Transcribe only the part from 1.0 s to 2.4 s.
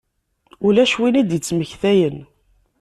i d-ittmektayen.